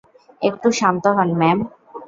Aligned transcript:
একটু 0.41 0.67
শান্ত 0.79 1.03
হোন, 1.17 1.29
ম্যাম! 1.39 1.59